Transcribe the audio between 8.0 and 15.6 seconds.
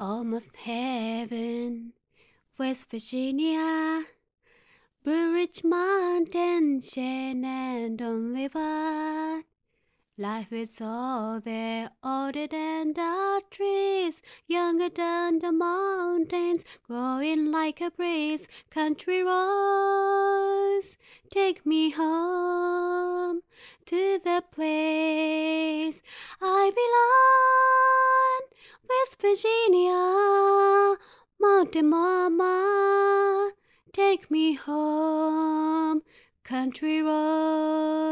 River. Life is all there, older than the trees, younger than the